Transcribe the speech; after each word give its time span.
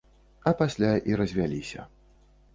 А 0.51 0.53
пасля 0.61 0.89
і 1.11 1.21
развяліся. 1.23 1.87